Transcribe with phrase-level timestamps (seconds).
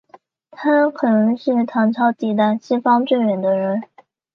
[0.49, 3.83] 他可能是唐朝抵达西方最远的人。